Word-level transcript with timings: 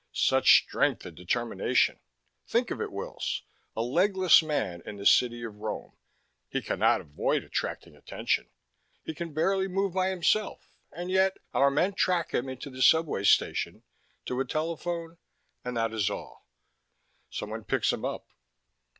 Such 0.13 0.63
strength 0.63 1.05
and 1.05 1.15
determination! 1.15 1.99
Think 2.47 2.71
of 2.71 2.81
it, 2.81 2.91
Wills, 2.91 3.43
a 3.75 3.83
legless 3.83 4.41
man 4.41 4.81
in 4.83 4.97
the 4.97 5.05
city 5.05 5.43
of 5.43 5.57
Rome. 5.59 5.95
He 6.49 6.59
cannot 6.63 7.01
avoid 7.01 7.43
attracting 7.43 7.95
attention. 7.95 8.49
He 9.03 9.13
can 9.13 9.31
barely 9.31 9.67
move 9.67 9.93
by 9.93 10.09
himself. 10.09 10.71
And 10.91 11.11
yet, 11.11 11.37
our 11.53 11.69
men 11.69 11.93
track 11.93 12.31
him 12.33 12.49
into 12.49 12.71
the 12.71 12.81
subway 12.81 13.25
station, 13.25 13.83
to 14.25 14.39
a 14.39 14.45
telephone... 14.45 15.19
and 15.63 15.77
that 15.77 15.93
is 15.93 16.09
all. 16.09 16.47
Someone 17.29 17.63
picks 17.63 17.93
him 17.93 18.03
up. 18.03 18.25